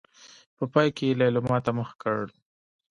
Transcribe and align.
په 0.57 0.63
پای 0.73 0.87
کې 0.95 1.05
يې 1.09 1.17
ليلما 1.19 1.57
ته 1.65 1.71
مخ 1.77 1.89
کړ. 2.01 2.21